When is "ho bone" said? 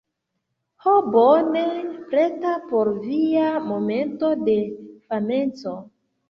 0.85-1.61